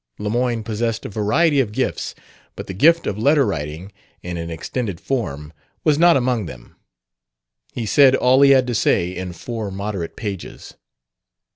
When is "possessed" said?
0.63-1.05